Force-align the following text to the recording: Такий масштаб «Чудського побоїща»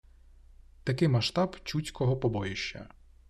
Такий 0.83 1.07
масштаб 1.07 1.57
«Чудського 1.63 2.17
побоїща» 2.17 2.87